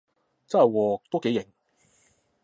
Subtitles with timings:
[0.47, 1.53] 真係喎，都幾型